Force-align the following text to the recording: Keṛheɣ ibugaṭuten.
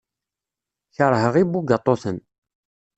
Keṛheɣ 0.95 1.33
ibugaṭuten. 1.41 2.17